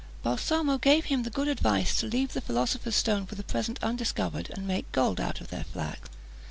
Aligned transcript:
Balsamo 0.23 0.79
gave 0.79 1.05
him 1.05 1.21
the 1.21 1.29
good 1.29 1.47
advice 1.47 1.99
to 1.99 2.07
leave 2.07 2.33
the 2.33 2.41
philosopher's 2.41 2.95
stone 2.95 3.27
for 3.27 3.35
the 3.35 3.43
present 3.43 3.77
undiscovered, 3.83 4.49
and 4.49 4.65
make 4.67 4.91
gold 4.91 5.19
out 5.19 5.41
of 5.41 5.49
their 5.49 5.65
flax. 5.65 6.09